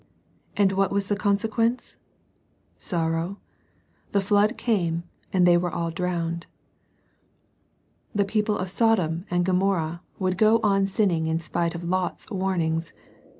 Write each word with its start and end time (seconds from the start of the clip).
And 0.57 0.71
what 0.71 0.91
was 0.91 1.09
the 1.09 1.15
con 1.15 1.37
sequence? 1.37 1.97
Sorrow. 2.75 3.37
The 4.13 4.21
flood 4.21 4.57
came, 4.57 5.03
and 5.31 5.45
they 5.45 5.57
were 5.57 5.69
all' 5.69 5.91
drowned. 5.91 6.47
The 8.15 8.25
people 8.25 8.57
of 8.57 8.71
Sodom 8.71 9.25
and 9.29 9.45
Gomorrah 9.45 10.01
would 10.17 10.39
go 10.39 10.59
on 10.63 10.87
sinning 10.87 11.27
in 11.27 11.37
spite 11.39 11.75
of 11.75 11.83
Lot's 11.83 12.31
warnings. 12.31 12.93